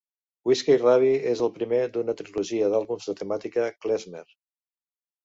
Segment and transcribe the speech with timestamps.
[0.51, 4.25] "Whiskey Rabbi" és el primer d'una trilogia d'àlbums de temàtica klezmer.